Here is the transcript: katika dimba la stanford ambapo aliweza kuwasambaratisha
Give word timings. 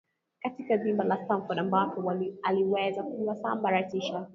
katika 0.41 0.77
dimba 0.77 1.03
la 1.03 1.25
stanford 1.25 1.59
ambapo 1.59 2.13
aliweza 2.43 3.03
kuwasambaratisha 3.03 4.27